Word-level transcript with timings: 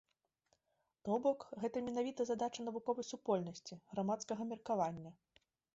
То 1.07 1.17
бок, 1.25 1.45
гэта 1.65 1.77
менавіта 1.89 2.21
задача 2.31 2.67
навуковай 2.69 3.09
супольнасці, 3.13 3.73
грамадскага 3.97 4.43
меркавання. 4.55 5.11